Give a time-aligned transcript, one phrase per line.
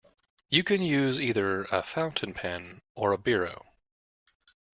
[0.49, 3.67] You can use either a fountain pen or a biro